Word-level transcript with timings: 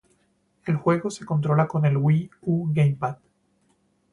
El 0.65 0.77
juego 0.77 1.11
se 1.11 1.27
controla 1.27 1.67
con 1.67 1.85
el 1.85 1.95
Wii 1.95 2.31
U 2.41 2.71
GamePad. 2.73 3.17